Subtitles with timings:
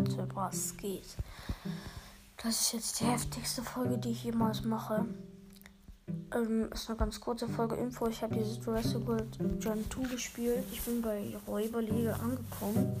[0.00, 1.04] Leute, was geht?
[2.42, 5.04] Das ist jetzt die heftigste Folge, die ich jemals mache.
[6.34, 8.06] Ähm, ist eine ganz kurze Folge Info.
[8.06, 10.64] Ich habe dieses Jurassic World Gen 2 gespielt.
[10.72, 12.96] Ich bin bei Räuberliga angekommen.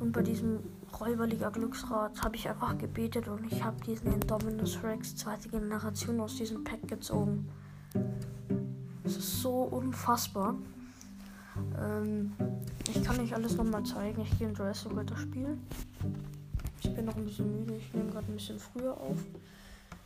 [0.00, 0.60] Und bei diesem
[0.98, 6.36] Räuberliga Glücksrad habe ich einfach gebetet und ich habe diesen Indominus Rex zweite Generation aus
[6.36, 7.46] diesem Pack gezogen.
[9.04, 10.54] Es ist so unfassbar.
[11.78, 12.32] Ähm,
[12.94, 14.22] ich kann euch alles nochmal zeigen.
[14.22, 15.58] Ich gehe in Jurassic World das Spiel.
[16.82, 17.76] Ich bin noch ein bisschen müde.
[17.76, 19.16] Ich nehme gerade ein bisschen früher auf.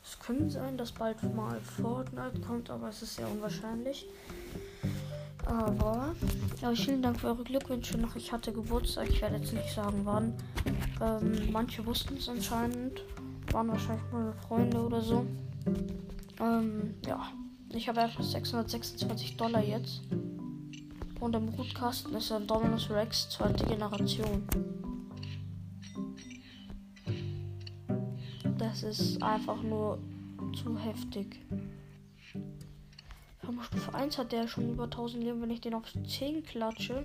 [0.04, 4.06] Es könnte sein, dass bald mal Fortnite kommt, aber es ist sehr unwahrscheinlich.
[5.46, 6.14] Aber
[6.60, 8.14] ja, vielen Dank für eure Glückwünsche noch.
[8.14, 9.09] Ich hatte Geburtstag.
[9.10, 10.34] Ich werde jetzt nicht sagen, wann.
[11.00, 13.02] Ähm, manche wussten es anscheinend.
[13.52, 15.26] Waren wahrscheinlich meine Freunde oder so.
[16.40, 17.32] Ähm, ja.
[17.70, 20.02] Ich habe einfach 626 Dollar jetzt.
[21.20, 24.46] Und im Gutkasten ist ein Dominus Rex zweite Generation.
[28.58, 29.98] Das ist einfach nur
[30.54, 31.40] zu heftig.
[33.46, 37.04] Auf Stufe 1 hat der schon über 1000 Leben, wenn ich den auf 10 klatsche.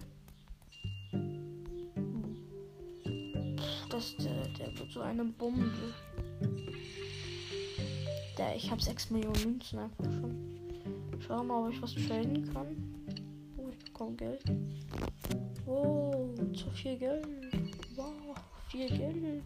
[3.89, 5.93] Das, der, der wird so eine Bombe.
[8.37, 10.59] Der, ich habe 6 Millionen Münzen einfach schon.
[11.25, 13.20] Schau mal, ob ich was traden kann.
[14.01, 14.43] Ich bekomme Geld.
[15.67, 17.27] Oh, zu viel Geld.
[17.95, 18.35] Wow,
[18.69, 19.43] viel Geld.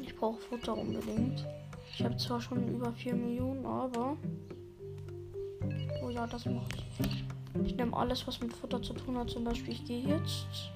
[0.00, 1.44] Ich brauche Futter unbedingt.
[1.92, 4.16] Ich habe zwar schon über 4 Millionen, aber.
[6.02, 6.82] Oh ja, das macht.
[7.64, 9.28] Ich nehme alles, was mit Futter zu tun hat.
[9.28, 10.70] Zum Beispiel, ich gehe jetzt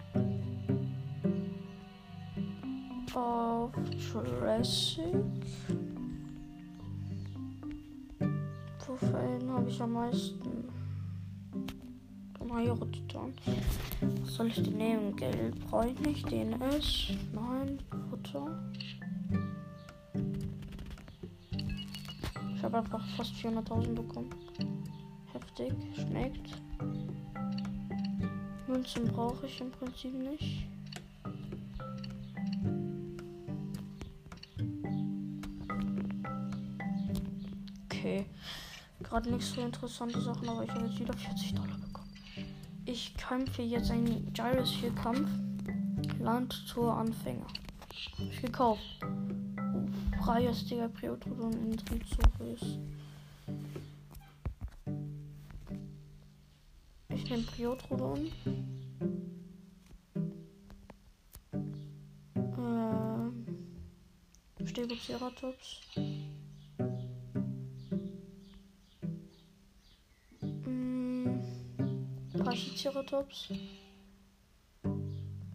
[3.15, 3.73] auf
[4.13, 5.15] Jurassic.
[8.79, 10.78] Trophäen habe ich am meisten.
[12.49, 13.35] Major Titan.
[14.23, 15.15] Was soll ich denn nehmen?
[15.17, 16.31] Geld brauche ich nicht.
[16.31, 17.13] DNS.
[17.33, 17.79] Nein.
[18.09, 18.59] Futter.
[22.55, 24.31] Ich habe einfach fast 400.000 bekommen.
[25.33, 25.73] Heftig.
[25.95, 26.63] Schmeckt.
[28.67, 30.67] Münzen brauche ich im Prinzip nicht.
[37.85, 38.27] Okay.
[39.03, 41.78] Gerade nicht so interessante Sachen, aber ich habe jetzt wieder 40 Dollar
[43.29, 45.29] kämpfe jetzt einen Gyrus 4 Kampf.
[46.19, 47.47] Land zur Anfänger.
[48.19, 48.83] Ich gekauft.
[50.25, 52.79] Freies Digga Priotrodon in Trizoris.
[57.11, 58.33] Ich nehme Priotrodon.
[62.57, 63.47] Ähm.
[64.65, 65.81] Stegoceratops.
[72.49, 73.53] Pachyceratops.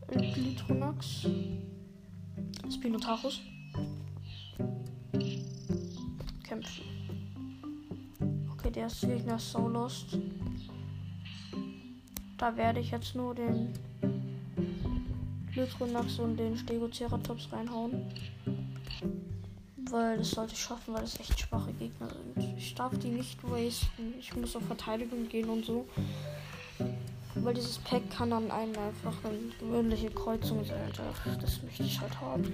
[0.07, 1.25] Glytronax.
[2.69, 3.39] Spinotaurus.
[6.43, 6.83] Kämpfen.
[8.51, 10.19] Okay, der erste Gegner ist so lost.
[12.37, 13.73] Da werde ich jetzt nur den
[15.51, 18.03] Glytronax und den Stegoceratops reinhauen.
[19.89, 22.55] Weil das sollte ich schaffen, weil das echt schwache Gegner sind.
[22.55, 24.13] Ich darf die nicht wasten.
[24.19, 25.87] Ich muss auf Verteidigung gehen und so.
[27.43, 30.91] Weil dieses Pack kann dann einen einfach eine gewöhnliche Kreuzung sein.
[31.41, 32.45] Das möchte ich halt haben.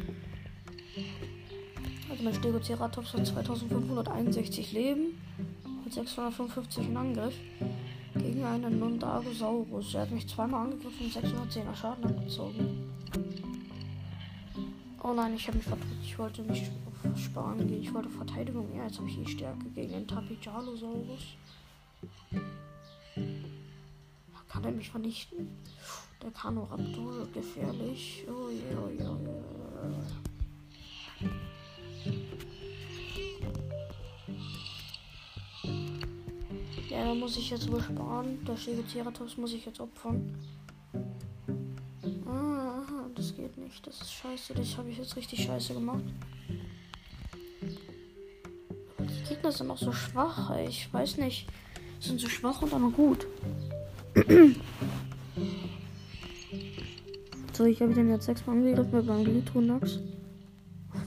[2.09, 5.21] Also mein Stegoceratops hat 2561 Leben
[5.85, 7.35] und 655 in Angriff
[8.15, 9.93] gegen einen Nundagosaurus.
[9.93, 12.89] Er hat mich zweimal angegriffen und 610er Schaden abgezogen.
[15.03, 16.03] Oh nein, ich habe mich verdrückt.
[16.03, 17.83] Ich wollte auf Sparen gehen.
[17.83, 18.67] Ich wollte Verteidigung.
[18.75, 21.35] Ja, jetzt habe ich die Stärke gegen den Tapijalosaurus.
[24.61, 25.47] Kann er mich vernichten?
[26.21, 28.25] Der Kanoraptor gefährlich.
[28.27, 29.39] Oh yeah, yeah, yeah.
[36.89, 38.43] Ja, da muss ich jetzt wohl sparen.
[38.43, 40.35] Der Stegoceratops muss ich jetzt opfern.
[42.25, 42.81] Ah,
[43.15, 43.87] das geht nicht.
[43.87, 44.55] Das ist scheiße.
[44.55, 46.03] Das habe ich jetzt richtig scheiße gemacht.
[48.99, 50.53] Die Gegner sind auch so schwach.
[50.57, 51.47] Ich weiß nicht.
[52.01, 53.25] Sind so schwach und dann gut.
[57.53, 59.99] So, ich habe den jetzt sechsmal angegriffen mit meinem Glitronax.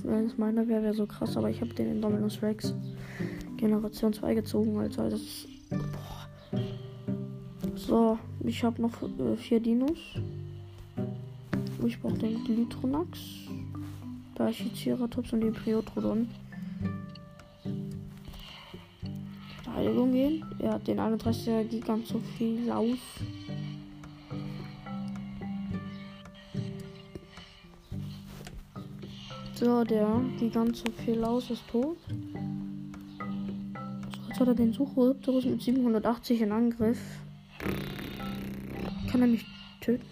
[0.02, 2.74] Wenn es meiner wäre, wäre so krass, aber ich habe den Indominus Rex
[3.56, 5.48] Generation 2 gezogen, also das ist.
[5.70, 6.60] Boah.
[7.76, 9.98] So, ich habe noch äh, vier Dinos.
[11.84, 13.18] Ich brauche den Glitronax,
[14.34, 16.28] Pachyceratops und den Priotrodon.
[19.82, 20.44] Verteidigung gehen.
[20.60, 22.98] Er hat den 31er Gigant so viel aus.
[29.54, 31.96] So, der Gigant Philaus ist tot.
[34.12, 37.00] So, jetzt hat er den Suchrhypterus mit 780 in Angriff.
[39.10, 39.44] Kann er mich
[39.80, 40.06] töten?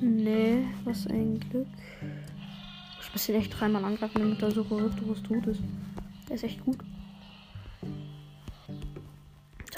[0.00, 1.66] Nee, was ein Glück.
[3.00, 5.60] Ich muss ihn echt dreimal angreifen, damit der Suchrhypterus tot ist.
[6.28, 6.78] Der ist echt gut.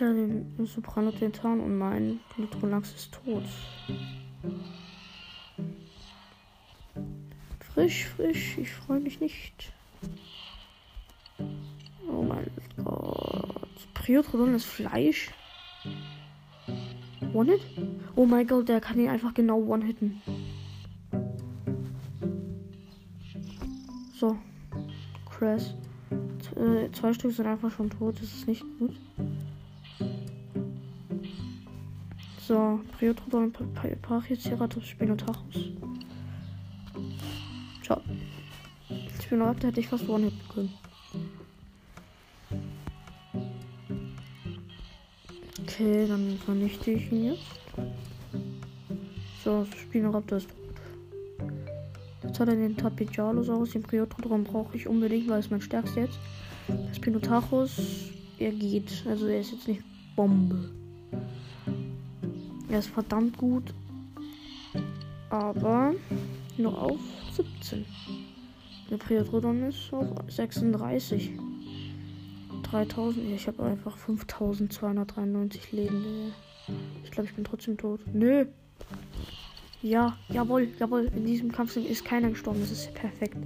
[0.04, 3.42] Jetzt hat er den Soprano Titan und mein Nitrolax ist tot.
[7.72, 9.72] Frisch, frisch, ich freue mich nicht.
[12.06, 12.50] Oh mein
[12.84, 13.70] Gott.
[13.94, 15.30] Priotrodon ist Fleisch.
[17.32, 17.62] One-Hit?
[18.14, 20.20] Oh mein Gott, der kann ihn einfach genau one-hitten.
[24.20, 24.36] So.
[25.30, 25.72] Crash.
[26.56, 28.16] Äh, zwei Stück sind einfach schon tot.
[28.16, 28.94] Das ist nicht gut.
[32.46, 32.80] So.
[32.98, 33.52] Priotrodon,
[34.02, 35.70] Pachyceratops, Spinotachus.
[37.82, 38.00] Ciao.
[39.18, 40.72] Ich bin noch hätte ich fast one-hitten können.
[45.62, 47.42] Okay, dann vernichte ich ihn jetzt.
[49.42, 51.46] So, Spinoraptor ist tot.
[52.22, 56.18] Jetzt hat er den Tapijalosaurus, den Priotrodon brauche ich unbedingt, weil es mein stärkster jetzt.
[56.88, 57.00] Das
[58.38, 59.04] er geht.
[59.08, 59.82] Also er ist jetzt nicht
[60.14, 60.70] Bombe.
[62.74, 63.72] Er ist verdammt gut.
[65.30, 65.94] Aber
[66.58, 66.98] nur auf
[67.30, 67.86] 17.
[68.90, 71.30] Der Priotrodon ist auf 36.
[72.64, 73.30] 3000.
[73.30, 76.32] Ich habe einfach 5293 Leben.
[77.04, 78.00] Ich glaube, ich bin trotzdem tot.
[78.12, 78.44] Nö.
[79.80, 81.12] Ja, jawohl, jawohl.
[81.14, 82.58] In diesem Kampf ist keiner gestorben.
[82.58, 83.36] Das ist perfekt.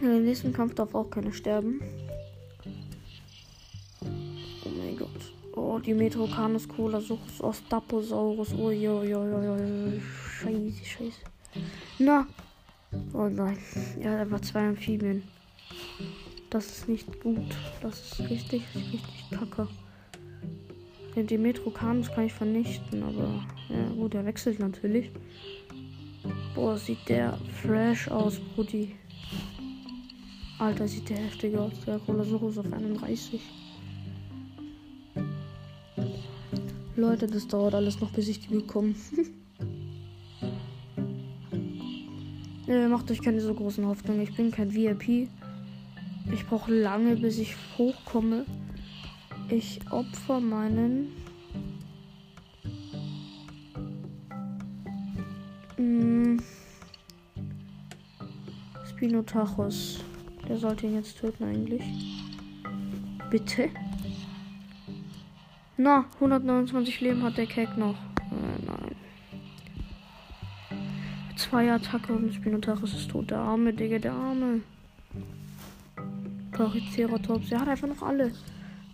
[0.00, 1.82] Im nächsten Kampf darf auch keiner sterben.
[5.80, 8.52] Oh, die Metrocanus Colasaurus Ostaposaurus.
[8.52, 10.00] Oh, jo, jo, jo, jo.
[10.42, 11.20] Scheiße, scheiße.
[11.98, 12.26] Na.
[13.14, 13.56] Oh nein.
[13.98, 15.22] Ja, da war zwei Amphibien.
[16.50, 17.56] Das ist nicht gut.
[17.80, 19.68] Das ist richtig, richtig kacke.
[21.16, 25.10] Den Dimetrocanus kann ich vernichten, aber ja gut, der wechselt natürlich.
[26.54, 28.96] Boah, sieht der fresh aus, Brudi.
[30.58, 31.72] Alter, sieht der heftig aus.
[31.86, 33.40] Der Colosaurus auf 31.
[37.00, 38.94] Leute, das dauert alles noch, bis ich die bekomme.
[42.66, 44.20] ja, macht euch keine so großen Hoffnungen.
[44.20, 45.30] Ich bin kein VIP.
[46.30, 48.44] Ich brauche lange, bis ich hochkomme.
[49.48, 51.08] Ich opfer meinen.
[55.78, 56.36] Mm,
[58.90, 60.04] Spinotachus.
[60.46, 61.82] Der sollte ihn jetzt töten eigentlich.
[63.30, 63.70] Bitte?
[65.82, 67.94] Na, 129 Leben hat der Keck noch.
[67.94, 68.96] Äh, nein.
[71.38, 73.30] Zwei Attacke und Spinotachus ist tot.
[73.30, 74.60] Der arme, Digga, der arme.
[76.52, 77.50] Pachyceratops.
[77.50, 78.30] Er hat einfach noch alle.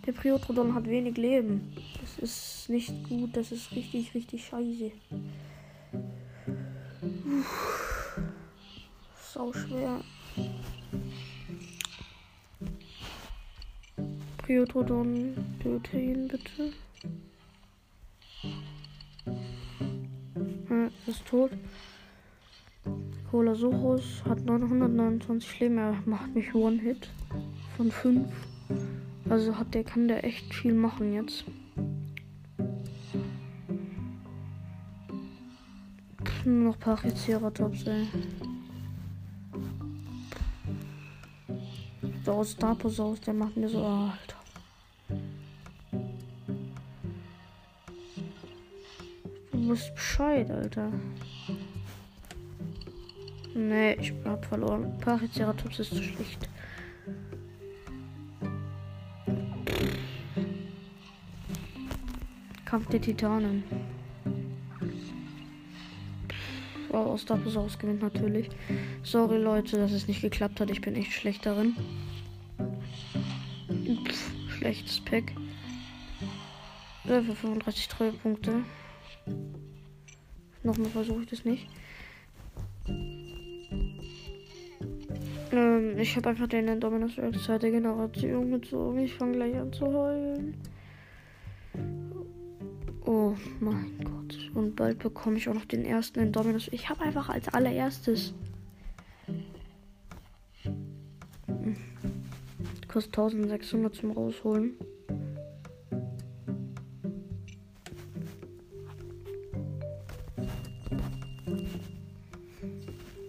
[0.06, 1.74] Der Priotrodon hat wenig Leben.
[2.00, 3.36] Das ist nicht gut.
[3.36, 4.92] Das ist richtig, richtig scheiße.
[9.32, 10.02] Sau schwer.
[14.46, 16.72] Priotrodon, töte ihn bitte.
[20.70, 21.50] Er ist tot.
[23.28, 25.78] Colasaurus hat 929 Leben.
[25.78, 27.10] Er macht mich One-Hit
[27.76, 28.28] von 5.
[29.28, 31.44] Also hat der kann der echt viel machen jetzt.
[36.44, 38.06] Nur noch Pachyceratops, ey.
[42.24, 44.35] So Staposaurus, der macht mir so, oh, Alter.
[49.66, 50.92] Du musst Bescheid, Alter.
[53.52, 54.96] Nee, ich hab verloren.
[55.00, 56.48] Pachyceratops ist zu schlecht.
[62.64, 63.64] Kampf der Titanen.
[66.92, 68.48] Oh, Ostaposaurus gewinnt natürlich.
[69.02, 70.70] Sorry Leute, dass es nicht geklappt hat.
[70.70, 71.74] Ich bin echt schlecht darin.
[74.04, 75.32] Pff, schlechtes Pack.
[77.04, 78.62] Für 35 Treuepunkte.
[80.62, 81.68] Nochmal versuche ich das nicht.
[85.52, 88.98] Ähm, ich habe einfach den Dominus Rex zweite Generation gezogen.
[88.98, 90.56] Ich fange gleich an zu heulen.
[93.04, 94.50] Oh mein Gott.
[94.54, 96.68] Und bald bekomme ich auch noch den ersten Indominus.
[96.72, 98.34] Ich habe einfach als allererstes.
[101.46, 101.76] Hm.
[102.88, 104.74] Kostet 1600 zum Rausholen.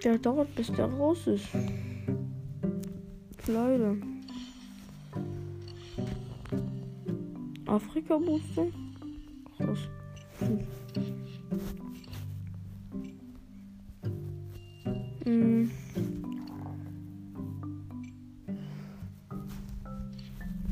[0.08, 1.50] Der dauert, bis der raus ist.
[3.46, 3.98] Leute.
[7.66, 8.68] Afrika-Booster?
[9.58, 9.80] Krass.
[15.26, 15.70] Hm.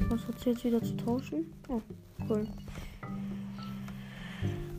[0.07, 1.45] Was hat jetzt wieder zu tauschen?
[1.67, 1.81] Oh,
[2.29, 2.47] cool.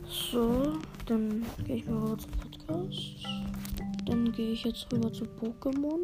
[0.07, 3.27] So, dann gehe ich mal rüber zum Podcast.
[4.07, 5.99] Dann gehe ich jetzt rüber zu Pokémon.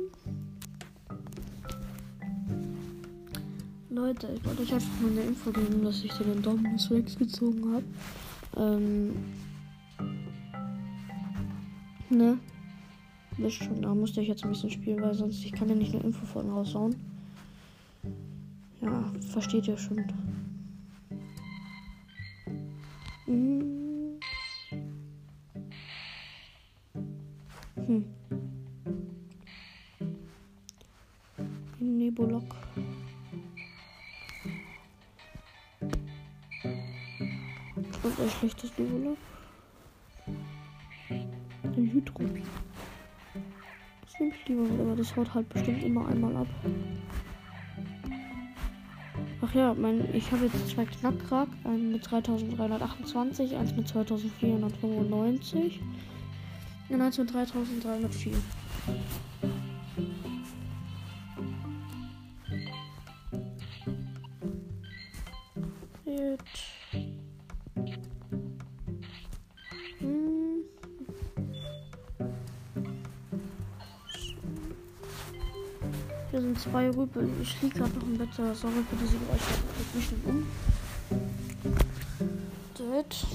[3.89, 7.73] Leute, ich wollte euch einfach mal eine Info geben, dass ich den Dominus Rex gezogen
[7.73, 7.85] habe.
[8.57, 9.13] Ähm.
[12.09, 12.37] Ne?
[13.37, 15.95] Wisst schon, da musste ich jetzt ein bisschen spielen, weil sonst ich kann ja nicht
[15.95, 16.95] eine Info von raushauen.
[18.81, 20.03] Ja, versteht ihr schon.
[23.25, 23.72] Hm.
[45.03, 46.47] Das haut halt bestimmt immer einmal ab.
[49.41, 55.81] Ach ja, mein, ich habe jetzt zwei Knackrack, einen mit 3328, eins mit 2495
[56.87, 58.31] und eins mit 3304.
[76.73, 77.29] Zwei Rüpel.
[77.39, 78.33] Ich liege gerade noch im Bett.
[78.33, 79.43] Sorry für diese Geräusche.
[79.79, 80.47] Ich mich nicht um.
[82.73, 83.27] Das.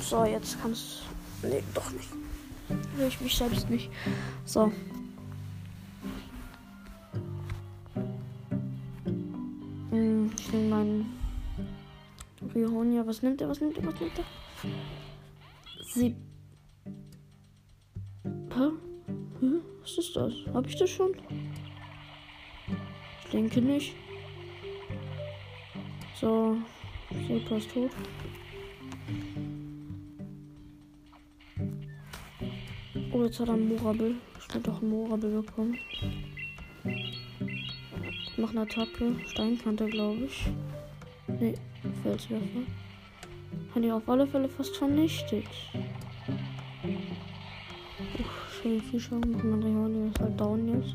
[0.00, 1.02] So, jetzt kannst.
[1.44, 2.08] Nee, doch nicht.
[2.96, 3.88] Will ich mich selbst nicht.
[4.46, 4.72] So.
[9.90, 11.06] Hm, Ich nehme meinen
[12.52, 13.06] Riohonia.
[13.06, 13.48] Was nimmt er?
[13.48, 13.86] Was nimmt er?
[13.86, 14.24] Was nimmt er?
[15.94, 16.16] Sie.
[18.24, 18.85] Hä?
[20.16, 20.32] Das?
[20.54, 21.14] Hab ich das schon?
[23.22, 23.94] Ich denke nicht.
[26.18, 26.56] So.
[27.28, 27.90] Sepa ist tot.
[33.12, 34.14] Oh, jetzt hat er einen Morabel.
[34.40, 35.76] Ich will doch einen Morabel bekommen.
[36.84, 39.16] Ich mache eine Attacke.
[39.26, 40.46] Steinkante, glaube ich.
[41.28, 41.56] Nee,
[42.02, 42.62] Felswerfer.
[43.74, 45.44] Hat die auf alle Fälle fast vernichtet.
[48.98, 49.50] Schaden machen.
[49.50, 50.94] Mein Rehorn ist halt down jetzt.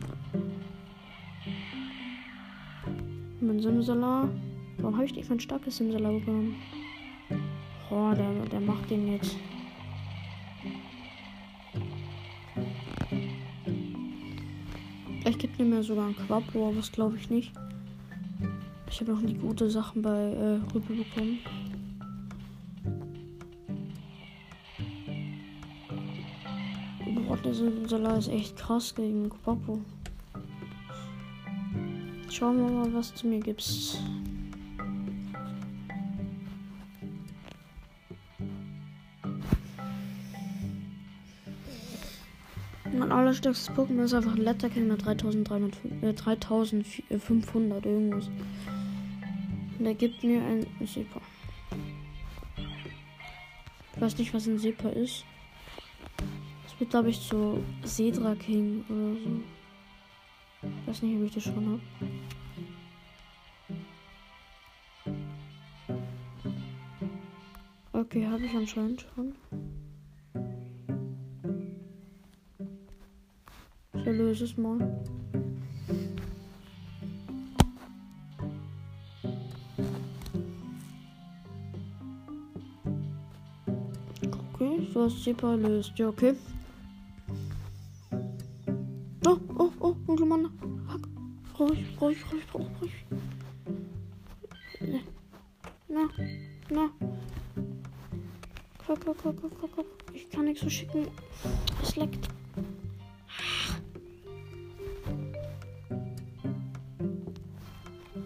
[3.39, 4.29] Mein Simsalar.
[4.77, 6.55] Warum habe ich nicht mein starkes Simsalar bekommen?
[7.89, 9.37] Oh, der, der macht den jetzt.
[15.21, 17.53] Vielleicht gibt mir sogar ein Quapo, aber das glaube ich nicht.
[18.89, 21.39] Ich habe noch nie gute Sachen bei äh, Rüppel bekommen.
[27.53, 29.81] Salat ist echt krass gegen Quapo.
[32.29, 33.99] Schauen wir mal, was du mir gibst.
[42.93, 48.29] Mein allerstärkstes Pokémon ist einfach ein Letterkill mit 3300, äh, 3500 irgendwas.
[49.77, 51.19] Und er gibt mir ein Sepa.
[53.95, 55.25] Ich weiß nicht, was ein Sepa ist.
[56.81, 59.41] Wird, glaube ich, so Sedra King oder so.
[60.63, 61.81] Ich weiß nicht, ob ich das schon habe.
[67.93, 69.35] Okay, habe ich anscheinend schon.
[73.93, 74.79] Ich erlöse es mal.
[84.55, 85.91] Okay, du hast sie erlöst.
[85.95, 86.33] Ja, okay.
[89.23, 90.49] Oh, oh, oh, dunkle Mann.
[90.87, 91.07] Fuck.
[91.59, 93.05] Ruhig, ruhig, ruhig, ruhig, ruhig.
[95.87, 96.09] Na,
[96.69, 96.89] na.
[98.87, 99.85] Guck, guck, guck, guck, guck.
[100.13, 101.07] Ich kann nichts so schicken.
[101.83, 102.27] Es leckt.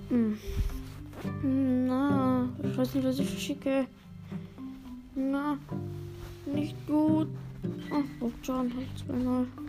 [0.09, 0.37] Hm.
[1.87, 3.87] Na, ich weiß nicht, was ich schicke.
[5.13, 5.57] Na,
[6.45, 7.27] nicht gut.
[7.91, 9.64] Ach, oh, John, halt 2-0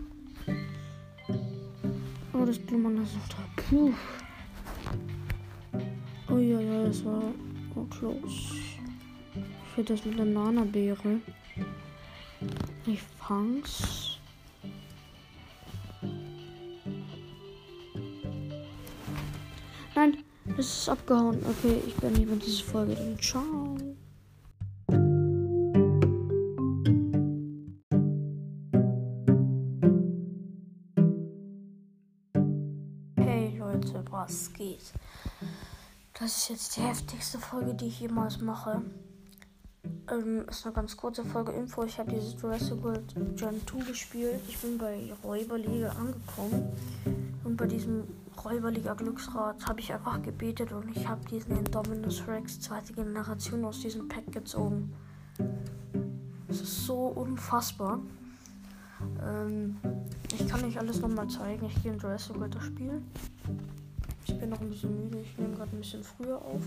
[2.47, 3.63] das Blumen ist noch.
[3.69, 3.93] Puh.
[6.29, 7.21] Oh ja, ja, das war
[7.75, 8.55] oh, close.
[9.35, 11.19] Ich will das mit der Nana-Beere.
[12.85, 14.19] Ich fang's.
[19.95, 20.17] Nein,
[20.57, 21.39] es ist abgehauen.
[21.43, 22.95] Okay, ich bin mehr diese Folge.
[22.95, 23.76] Dann ciao.
[34.17, 34.81] Was geht?
[36.19, 38.81] Das ist jetzt die heftigste Folge, die ich jemals mache.
[40.09, 41.83] Ähm, ist eine ganz kurze Folge Info.
[41.83, 44.41] Ich habe dieses Jurassic World Gen 2 gespielt.
[44.47, 46.71] Ich bin bei Räuberliga angekommen.
[47.43, 48.05] Und bei diesem
[48.43, 53.81] Räuberliga Glücksrad habe ich einfach gebetet und ich habe diesen Indominus Rex zweite Generation aus
[53.81, 54.93] diesem Pack gezogen.
[56.47, 57.99] Es ist so unfassbar.
[59.23, 59.77] Ähm,
[60.33, 61.67] ich kann euch alles nochmal zeigen.
[61.67, 63.01] Ich gehe in Jurassic World das Spiel.
[64.27, 65.21] Ich bin noch ein bisschen müde.
[65.21, 66.61] Ich nehme gerade ein bisschen früher auf.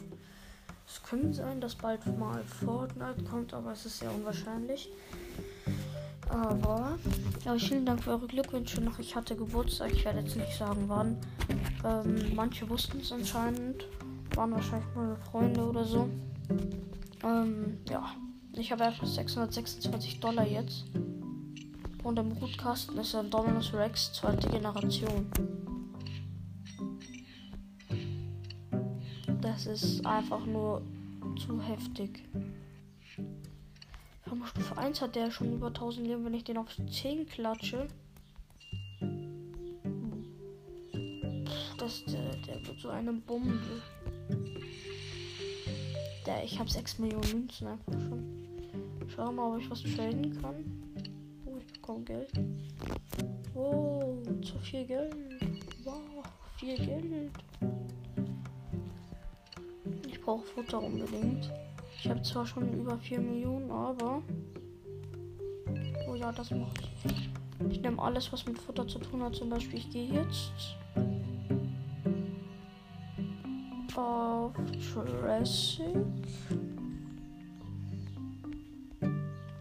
[0.87, 4.89] Es könnte sein, dass bald mal Fortnite kommt, aber es ist sehr unwahrscheinlich.
[6.29, 6.99] Aber,
[7.45, 8.99] ja, vielen Dank für eure Glückwünsche noch.
[8.99, 11.17] Ich hatte Geburtstag, ich werde jetzt nicht sagen wann.
[11.85, 13.87] Ähm, manche wussten es anscheinend,
[14.35, 16.09] waren wahrscheinlich meine Freunde oder so.
[17.25, 18.13] Ähm, ja,
[18.55, 20.85] ich habe einfach 626 Dollar jetzt.
[22.03, 25.27] Und im Rootkasten ist ein Dominus Rex zweite Generation.
[29.63, 30.81] Das ist einfach nur
[31.37, 32.23] zu heftig.
[34.25, 37.87] Auf Stufe 1 hat der schon über 1000 Leben, wenn ich den auf 10 klatsche.
[41.79, 43.83] Das, der, der wird so eine Bombe.
[46.25, 48.49] Der, ich habe 6 Millionen Münzen einfach schon.
[49.15, 50.65] Schau mal, ob ich was traden kann.
[51.45, 52.33] Oh, ich bekomme Geld.
[53.55, 55.15] Oh, zu viel Geld.
[55.85, 56.25] Wow,
[56.57, 57.31] viel Geld
[60.21, 61.51] brauche Futter unbedingt.
[61.99, 64.23] Ich habe zwar schon über 4 Millionen, aber.
[66.09, 66.89] Oh ja, das macht.
[67.69, 69.35] Ich nehme alles, was mit Futter zu tun hat.
[69.35, 70.77] Zum Beispiel, ich gehe jetzt
[73.97, 74.53] auf
[74.95, 75.85] Jurassic.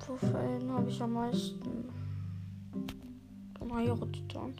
[0.08, 1.90] Wofür habe ich am meisten?
[3.70, 4.54] Major Titan.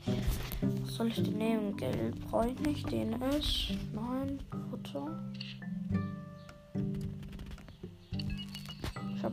[0.82, 1.76] Was soll ich denn nehmen?
[1.76, 2.92] Geld brauche ich nicht.
[2.92, 3.74] Den ist.
[3.94, 5.08] Nein, Futter.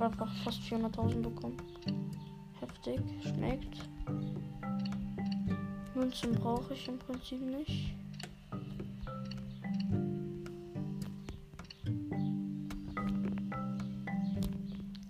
[0.01, 1.57] Habe einfach fast 400.000 bekommen.
[2.61, 3.89] Heftig, schmeckt.
[5.95, 7.95] Münzen brauche ich im Prinzip nicht.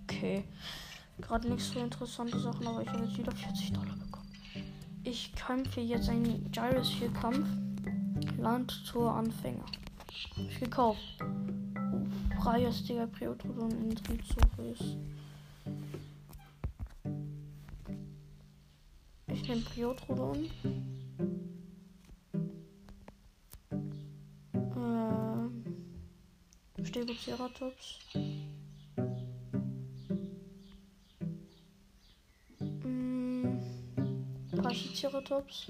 [0.03, 0.45] Okay.
[1.19, 4.31] Gerade nicht so interessante Sachen, aber ich habe jetzt wieder 40 Dollar bekommen.
[5.03, 7.47] Ich kämpfe jetzt einen Gyrus 4 Kampf.
[8.37, 9.65] Land zur Anfänger.
[10.37, 11.17] Ich gekauft
[12.37, 14.97] freies Digga Priotrodon in Trizoris.
[19.27, 20.49] Ich nehme Priotrodon.
[24.75, 25.63] Ähm,
[26.83, 27.99] Stegoceratops.
[32.59, 33.59] Mm,
[34.61, 35.67] Pachyceratops.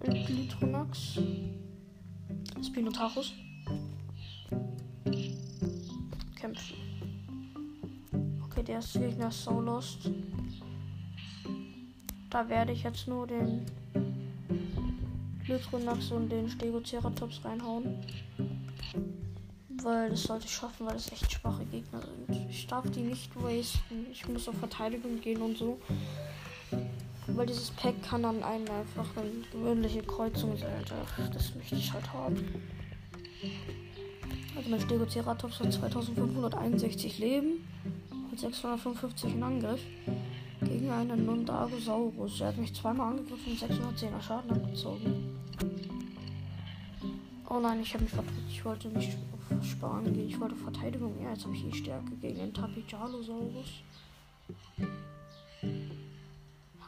[0.00, 1.18] Glytronax.
[2.62, 3.32] Spinotaurus.
[8.76, 10.10] Erste Gegner ist so lost.
[12.28, 13.64] Da werde ich jetzt nur den
[15.46, 18.04] Glytronax und den Stegoceratops reinhauen.
[19.82, 22.50] Weil das sollte ich schaffen, weil das echt schwache Gegner sind.
[22.50, 24.08] Ich darf die nicht wasten.
[24.12, 25.80] Ich muss auf Verteidigung gehen und so.
[27.28, 30.84] Weil dieses Pack kann dann einen einfach eine gewöhnliche Kreuzung sein.
[31.32, 32.44] Das möchte ich halt haben.
[34.54, 37.55] Also mein Stegoceratops hat 2561 Leben
[38.36, 39.80] und 655 in Angriff
[40.60, 42.40] gegen einen Nundagosaurus.
[42.42, 45.38] Er hat mich zweimal angegriffen und 610er Schaden abgezogen.
[47.48, 48.50] Oh nein, ich habe mich verdrückt.
[48.50, 49.16] Ich wollte nicht
[49.62, 50.28] sparen gehen.
[50.28, 51.14] Ich wollte Verteidigung.
[51.22, 53.80] Ja, jetzt habe ich die Stärke gegen den Tapijalosaurus.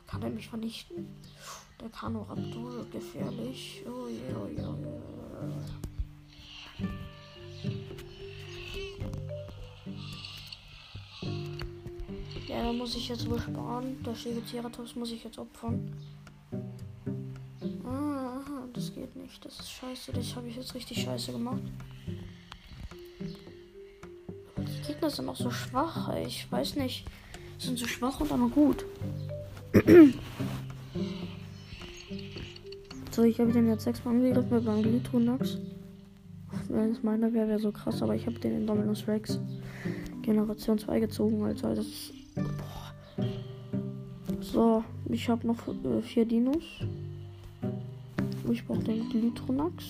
[0.07, 1.07] Kann er mich vernichten?
[1.81, 3.83] Der Kanoraptor gefährlich.
[3.87, 5.78] Oh je, oh je, oh je.
[12.63, 14.03] Da muss ich jetzt wohl sparen.
[14.05, 15.93] Der Stegoceratops muss ich jetzt opfern.
[17.85, 18.41] Ah,
[18.73, 19.45] das geht nicht.
[19.45, 20.13] Das ist scheiße.
[20.13, 21.63] Das habe ich jetzt richtig scheiße gemacht.
[24.57, 26.15] Die Gegner sind auch so schwach.
[26.17, 27.05] Ich weiß nicht.
[27.59, 28.85] Sind so schwach und aber gut.
[33.11, 35.59] so, ich habe den jetzt sechsmal angegriffen mit meinem Glitronax.
[36.69, 39.39] Wenn es meiner wäre, wäre so krass, aber ich habe den Indominus Rex
[40.23, 42.18] Generation 2 gezogen, also das Boah,
[44.59, 46.65] So, ich habe noch äh, vier Dinos.
[48.51, 49.85] Ich brauche den Glytronax,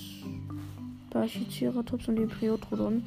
[1.09, 3.03] Pachyceratops und den Priotrodon.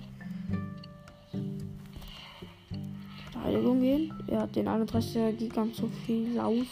[3.32, 4.12] Verteidigung gehen.
[4.26, 6.66] Er hat den 31er Gigant so viel aus.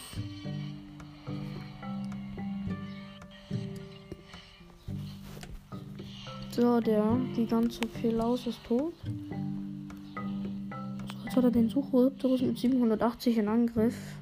[6.49, 8.93] So, der Gigant so viel aus ist tot.
[9.03, 9.11] So,
[11.25, 14.18] jetzt hat er den Suchrhypterus mit 780 in Angriff.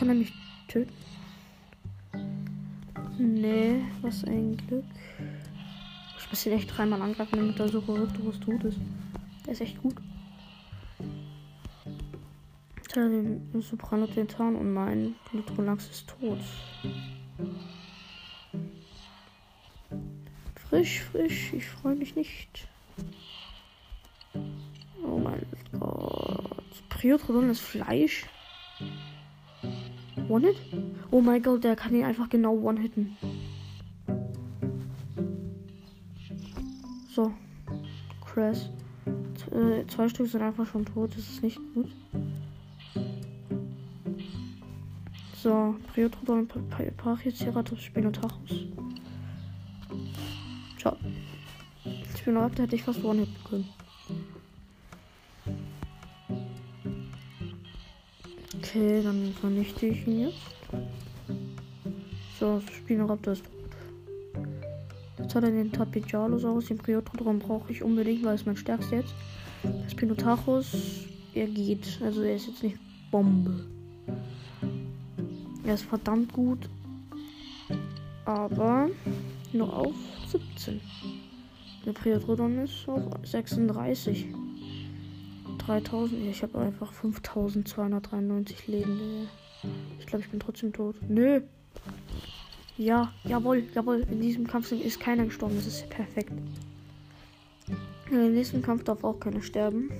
[0.00, 0.32] Kann er mich
[0.66, 0.94] töten?
[3.18, 4.86] Nee, was ein Glück.
[6.18, 8.78] Ich muss ihn echt dreimal angreifen, damit der Suchrhypterus tot ist.
[9.44, 9.96] Der ist echt gut.
[12.96, 16.40] Er den Soprano Titan und mein Glutronax ist tot.
[20.70, 22.66] Frisch, frisch, ich freue mich nicht.
[25.04, 25.44] Oh mein
[25.78, 26.88] Gott.
[26.88, 28.24] Priotrodon ist Fleisch.
[30.30, 30.56] One-Hit?
[31.10, 33.16] Oh mein Gott, der kann ihn einfach genau one-hitten.
[37.12, 37.32] So.
[38.24, 38.70] Crash.
[39.50, 41.10] Äh, zwei Stück sind einfach schon tot.
[41.16, 41.90] Das ist nicht gut.
[45.42, 46.46] So, Priotrodon,
[46.96, 48.66] Pachyceratops, Spinotachus.
[50.78, 50.96] Ciao.
[52.16, 53.79] Spinotachus hätte ich fast one-hitten können.
[58.80, 60.38] Okay, dann vernichte ich ihn jetzt.
[62.38, 64.42] So, Spinoraptor ist tot.
[65.18, 69.12] Jetzt hat er den Tapijalosaurus, den Priotrodon brauche ich unbedingt, weil es mein stärkster jetzt.
[69.64, 72.00] Der Spinotachus, er geht.
[72.02, 72.78] Also er ist jetzt nicht
[73.10, 73.66] Bombe.
[75.66, 76.70] Er ist verdammt gut.
[78.24, 78.88] Aber
[79.52, 79.94] nur auf
[80.28, 80.80] 17.
[81.84, 84.24] Der Priotrodon ist auf 36.
[85.70, 86.26] 3000.
[86.26, 89.28] Ich habe einfach 5293 Leben.
[89.98, 90.96] Ich glaube, ich bin trotzdem tot.
[91.08, 91.42] Nö.
[92.76, 94.06] Ja, jawohl, jawohl.
[94.10, 95.54] In diesem Kampf ist keiner gestorben.
[95.56, 96.32] Das ist perfekt.
[98.10, 99.90] Im nächsten Kampf darf auch keiner sterben.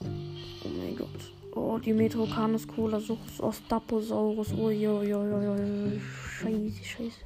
[0.00, 1.08] Oh mein Gott.
[1.54, 4.54] Oh, die Metrocanus Colasaurus Ostaposaurus.
[4.54, 6.00] Oh, jo, jo, jo, jo.
[6.40, 7.20] Scheiße, scheiße.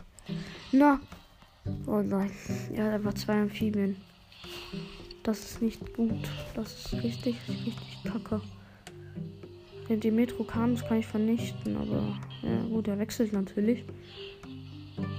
[0.73, 1.01] Na.
[1.87, 2.33] Oh nein.
[2.75, 3.97] Ja, da war zwei Amphibien.
[5.25, 6.29] Das ist nicht gut.
[6.55, 8.43] Das ist richtig, richtig kacke.
[9.89, 13.85] Den Dimetrocanus kann ich vernichten, aber ja gut, der wechselt natürlich.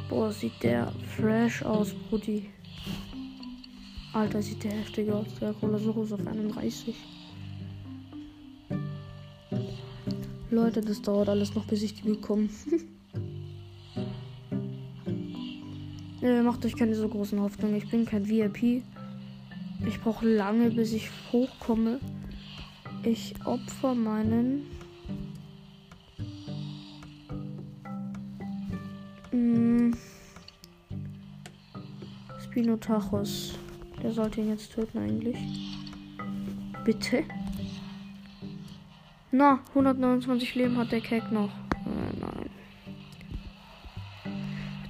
[0.08, 2.50] Boah, sieht der fresh aus, Brudi.
[4.13, 5.26] Alter, sieht der heftig aus.
[5.41, 6.96] Der Colosaurus auf 31.
[10.52, 12.48] Leute, das dauert alles noch, bis ich die bekomme.
[16.22, 17.76] ja, macht euch keine so großen Hoffnungen.
[17.76, 18.84] Ich bin kein VIP.
[19.84, 22.00] Ich brauche lange, bis ich hochkomme.
[23.04, 24.66] Ich opfer meinen.
[29.32, 29.92] Mm,
[32.44, 33.58] Spinotachus.
[34.02, 35.38] Der sollte ihn jetzt töten eigentlich.
[36.84, 37.24] Bitte?
[39.32, 41.50] Na, 129 Leben hat der Keck noch.
[41.74, 42.50] Äh, nein.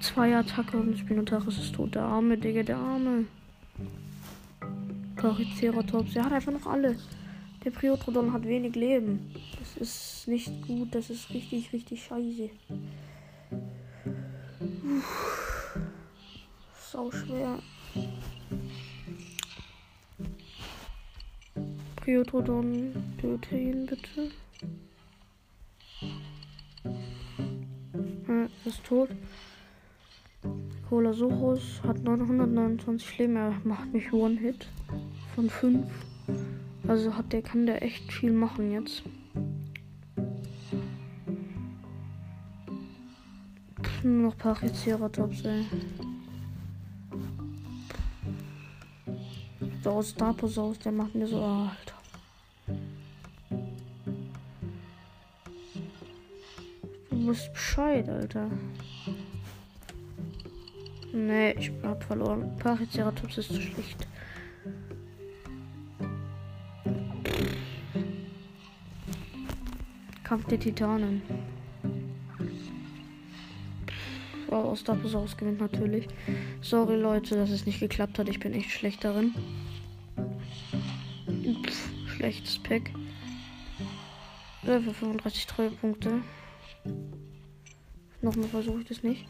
[0.02, 1.95] Zwei Attacke und Spinotachus ist tot.
[1.95, 3.26] Der arme Digga, der arme.
[5.33, 6.15] Triceratops.
[6.15, 6.97] Er hat einfach noch alle.
[7.63, 9.33] Der Priotrodon hat wenig Leben.
[9.59, 10.93] Das ist nicht gut.
[10.93, 12.49] Das ist richtig, richtig scheiße.
[14.83, 15.79] Uff.
[16.91, 17.59] Sau schwer.
[21.95, 24.29] Priotrodon, töte ihn bitte.
[28.27, 29.09] Er ist tot.
[30.89, 33.36] Colasaurus hat 929 Leben.
[33.36, 34.67] Er macht mich One-Hit
[35.34, 35.86] von 5.
[36.88, 39.04] Also hat der kann der echt viel machen jetzt.
[44.04, 45.65] Nur noch Pachyceratops, ey.
[49.84, 51.95] So aus Staposaurus, der macht mir so, oh, Alter.
[57.10, 58.52] Du wisst Bescheid, Alter.
[61.15, 62.58] Nee, ich hab verloren.
[62.58, 64.06] Pachyceratops ist zu schlecht.
[70.25, 71.21] Kampf der Titanen.
[74.49, 76.10] Oh, Ostaposaurus gewinnt natürlich.
[76.60, 78.28] Sorry Leute, dass es nicht geklappt hat.
[78.28, 79.34] Ich bin echt schlecht darin.
[81.63, 82.91] Pff, schlechtes Pack.
[84.65, 86.21] Für 35 Treuepunkte.
[88.21, 89.25] Nochmal versuche ich das nicht.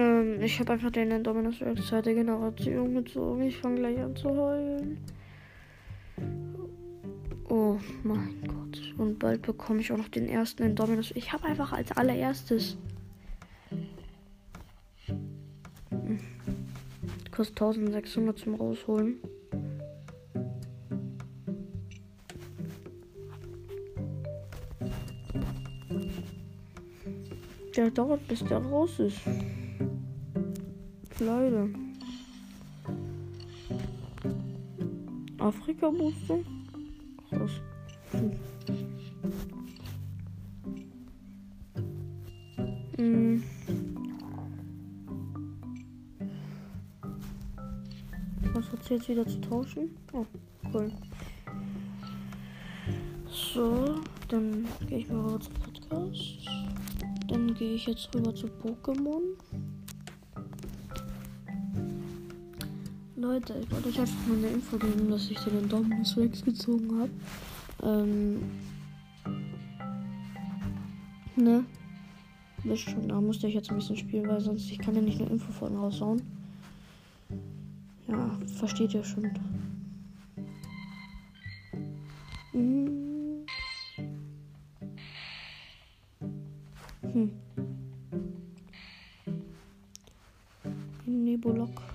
[0.00, 3.42] Ähm, ich habe einfach den Dominus Rex zweite Generation gezogen.
[3.42, 4.98] Ich fange gleich an zu heulen.
[7.50, 8.80] Oh mein Gott.
[8.96, 11.10] Und bald bekomme ich auch noch den ersten in Dominus.
[11.14, 12.78] Ich habe einfach als allererstes.
[15.90, 16.18] Hm.
[17.30, 19.16] Kostet 1600 zum Rausholen.
[27.76, 29.20] Der dauert, bis der raus ist.
[31.20, 31.68] Leider.
[35.38, 36.38] Afrika-Booster?
[37.28, 37.50] Krass.
[38.12, 38.32] Hm.
[42.96, 43.42] Hm.
[48.54, 49.96] Was hat sie jetzt wieder zu tauschen?
[50.14, 50.24] Oh,
[50.72, 50.90] cool.
[53.30, 56.48] So, dann gehe ich mal rüber zum Podcast.
[57.28, 59.36] Dann gehe ich jetzt rüber zu Pokémon.
[63.20, 67.00] Leute, ich wollte euch einfach mal eine Info geben, dass ich den Dominus Rex gezogen
[67.00, 67.10] habe.
[67.82, 68.40] Ähm.
[71.36, 71.66] Ne?
[72.64, 75.20] Wisst schon, da musste ich jetzt ein bisschen spielen, weil sonst ich kann ja nicht
[75.20, 76.22] eine Info von raushauen.
[78.08, 79.30] Ja, versteht ihr schon.
[82.52, 83.44] Hm.
[87.12, 87.30] Hm.
[91.04, 91.89] Nebulok.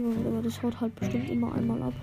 [0.00, 1.94] Mit, aber das haut halt bestimmt immer einmal ab.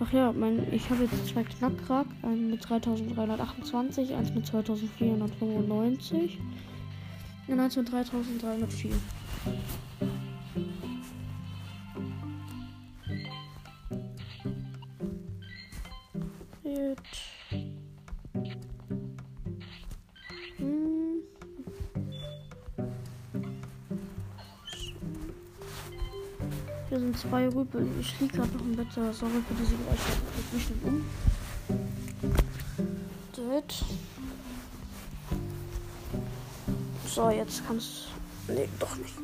[0.00, 6.38] Ach ja, mein, ich habe jetzt zwei Knackrack, einen mit 3328, eins mit 2495
[7.46, 8.90] und eins mit 3304.
[27.22, 27.86] zwei Rüpel.
[28.00, 28.92] Ich liege gerade noch im Bett.
[28.92, 30.12] Sorry für diese Geräusche.
[30.38, 31.04] Ich mich nicht um.
[33.32, 33.84] Das.
[37.06, 38.08] So, jetzt kannst.
[38.48, 39.14] Nee, doch nicht.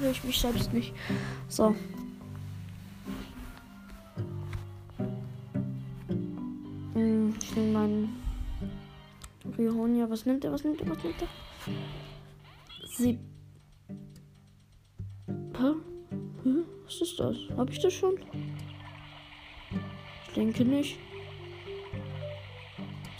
[0.00, 0.94] Will ich mich selbst nicht.
[1.48, 1.74] So.
[6.94, 8.22] Hm, Ich nehme meinen
[9.58, 10.08] Riohonia.
[10.08, 10.52] Was nimmt er?
[10.52, 10.90] Was nimmt er?
[10.90, 11.28] Was nimmt er?
[12.96, 13.18] Sie.
[17.20, 17.36] Das?
[17.56, 18.14] Hab ich das schon?
[20.28, 20.98] Ich denke nicht.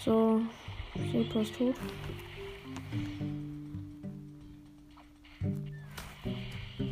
[0.03, 0.41] So.
[1.11, 1.75] Sepa ist tot.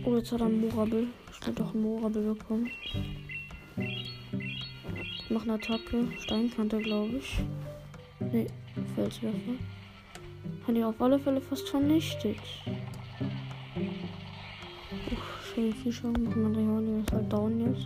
[0.05, 1.07] Oh, jetzt hat er einen Morabel.
[1.31, 2.69] Ich will doch einen Morabel bekommen.
[3.77, 6.07] Ich mach eine Attacke.
[6.19, 7.39] Steinkante, glaube ich.
[8.19, 8.47] Nee,
[8.95, 9.37] Felswerfer.
[10.67, 12.37] Hat die auf alle Fälle fast vernichtet.
[15.59, 16.23] Schön viel Schaden.
[16.41, 17.85] Mein Rehorn ist halt down jetzt.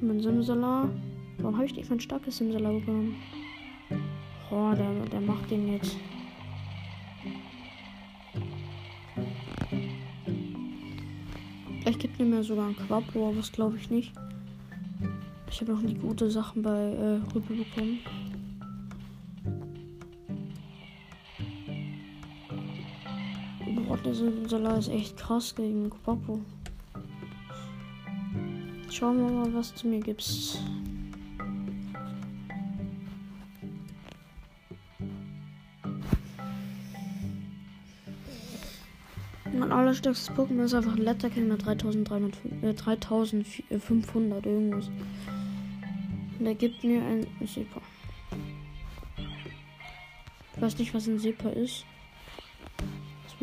[0.00, 0.88] Mein Simsalar.
[1.36, 3.16] Warum habe ich nicht mein starkes Simsalar bekommen?
[4.50, 5.98] Oh, der, der macht den jetzt.
[11.82, 14.14] Vielleicht gibt mir sogar ein Quapo, aber das glaube ich nicht.
[15.50, 17.98] Ich habe noch nie gute Sachen bei äh, Rüppel bekommen.
[24.12, 26.38] Der Salat ist echt krass gegen Quapo.
[28.90, 30.58] Schauen wir mal, was du mir gibst.
[39.50, 44.90] Mein allerstärkstes Pokémon ist einfach ein Letterkill mit 3300, äh, 3500 irgendwas.
[46.38, 47.80] Und er gibt mir ein Sepa.
[50.54, 51.86] Ich weiß nicht, was ein Sepa ist.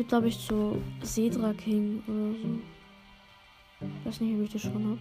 [0.00, 2.58] Wird, glaube ich, zu Sedra King oder so.
[3.82, 4.98] Ich weiß nicht, ob ich das schon habe.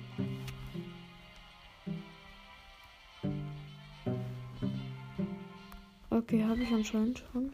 [6.09, 7.53] Okay, habe ich anscheinend schon.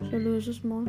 [0.00, 0.86] Ich erlöse es mal.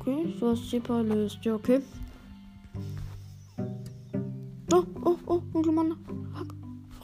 [0.00, 1.38] Okay, du hast sie erlöst.
[1.42, 1.80] Ja, okay.
[4.70, 5.96] Oh, oh, oh, dunkle Mann.
[6.34, 6.54] Fuck.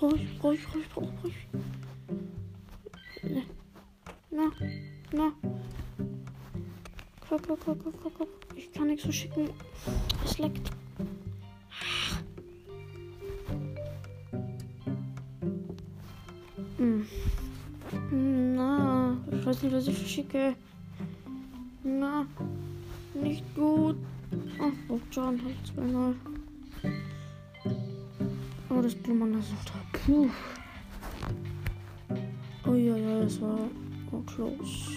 [0.00, 1.34] Ruhig, ruhig, ruhig, ruhig, ruhig.
[4.30, 4.50] Na,
[5.12, 5.32] na.
[7.26, 8.26] Komm, komm, komm, komm, komm.
[8.54, 9.48] Ich kann nichts so schicken.
[10.24, 10.70] Es leckt.
[16.76, 17.06] Hm.
[18.56, 20.54] Na, ich weiß nicht, was ich schicke.
[21.82, 22.26] Na,
[23.14, 23.96] nicht gut.
[24.60, 26.33] Ach, oh, John, halt 2-0
[28.84, 29.98] das Blumen ist noch da.
[29.98, 30.28] Puh.
[32.66, 33.58] Oh ja, ja, das war
[34.12, 34.92] oh, close.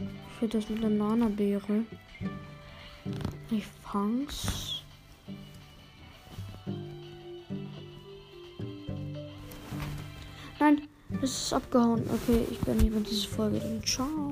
[0.00, 1.84] Ich will das mit der Nana-Beere.
[3.50, 4.82] Ich fang's.
[10.58, 10.82] Nein,
[11.20, 12.02] es ist abgehauen.
[12.08, 13.58] Okay, ich bin nicht mit dieser Folge.
[13.58, 14.31] Dann ciao.